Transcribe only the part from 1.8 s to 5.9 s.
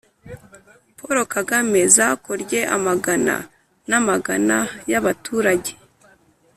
zakorye amagana n'amagana y'abaturage